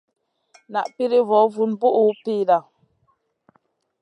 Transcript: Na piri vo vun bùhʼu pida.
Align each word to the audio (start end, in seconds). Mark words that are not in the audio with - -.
Na 0.71 0.81
piri 0.95 1.19
vo 1.29 1.39
vun 1.53 1.71
bùhʼu 1.79 2.05
pida. 2.23 2.57